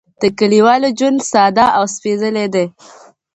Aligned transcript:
د 0.21 0.23
کليوالو 0.39 0.87
ژوند 0.99 1.19
ساده 1.31 1.65
او 1.77 1.83
سپېڅلی 1.95 2.47
دی. 2.53 2.65